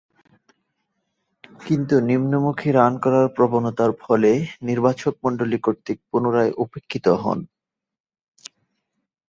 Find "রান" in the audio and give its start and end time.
2.71-2.93